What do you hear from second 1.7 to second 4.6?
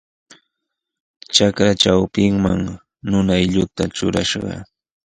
trawpinman nunaylluta trurashqa.